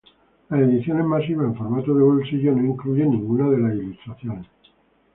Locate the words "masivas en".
1.05-1.55